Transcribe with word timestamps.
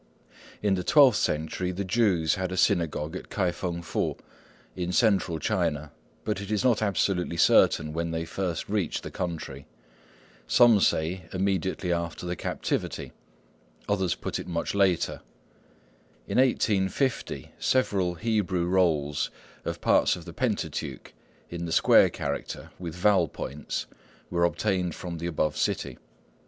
In 0.63 0.73
the 0.73 0.83
twelfth 0.83 1.19
century 1.19 1.71
the 1.71 1.83
Jews 1.85 2.33
had 2.33 2.51
a 2.51 2.57
synagogue 2.57 3.15
at 3.15 3.29
K'ai 3.29 3.51
fêng 3.51 3.83
Fu, 3.83 4.17
in 4.75 4.91
Central 4.91 5.37
China, 5.37 5.91
but 6.23 6.41
it 6.41 6.49
is 6.49 6.63
not 6.63 6.81
absolutely 6.81 7.37
certain 7.37 7.93
when 7.93 8.09
they 8.09 8.25
first 8.25 8.67
reached 8.67 9.03
the 9.03 9.11
country. 9.11 9.67
Some 10.47 10.79
say, 10.79 11.25
immediately 11.31 11.93
after 11.93 12.25
the 12.25 12.35
Captivity; 12.35 13.11
others 13.87 14.15
put 14.15 14.39
it 14.39 14.47
much 14.47 14.73
later. 14.73 15.21
In 16.27 16.39
1850 16.39 17.51
several 17.59 18.15
Hebrew 18.15 18.65
rolls 18.65 19.29
of 19.65 19.81
parts 19.81 20.15
of 20.15 20.25
the 20.25 20.33
Pentateuch, 20.33 21.13
in 21.51 21.65
the 21.65 21.71
square 21.71 22.09
character, 22.09 22.71
with 22.79 22.95
vowel 22.95 23.27
points, 23.27 23.85
were 24.31 24.45
obtained 24.45 24.95
from 24.95 25.19
the 25.19 25.27
above 25.27 25.55
city. 25.57 25.99